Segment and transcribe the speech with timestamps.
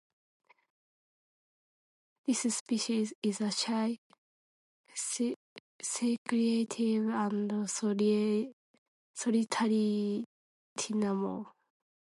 [2.25, 3.99] This species is a shy,
[5.85, 7.69] secretive and
[9.19, 10.25] solitary
[10.77, 11.45] tinamou.